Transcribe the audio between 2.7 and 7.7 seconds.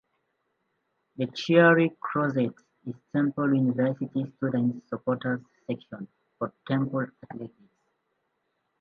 is Temple University's student supporters section for Temple Athletics.